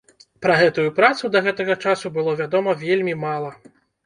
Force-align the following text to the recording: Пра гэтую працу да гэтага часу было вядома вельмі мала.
Пра 0.45 0.53
гэтую 0.61 0.85
працу 0.99 1.29
да 1.35 1.41
гэтага 1.49 1.75
часу 1.85 2.11
было 2.17 2.35
вядома 2.41 2.75
вельмі 2.87 3.15
мала. 3.27 3.55